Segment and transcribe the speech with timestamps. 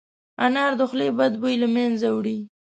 [0.45, 2.37] انار د خولې بد بوی له منځه وړي.